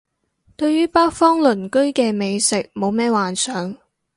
[0.55, 3.77] 對於北方鄰居嘅美食冇咩幻想